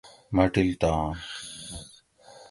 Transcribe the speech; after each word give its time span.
مٹلتان 0.35 1.13